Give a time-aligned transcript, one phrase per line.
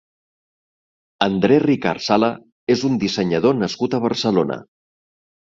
[1.25, 2.31] André Ricard Sala
[2.77, 4.61] és un dissenyador nascut a Barcelona.